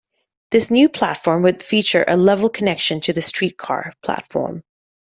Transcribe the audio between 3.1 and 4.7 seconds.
the streetcar platform.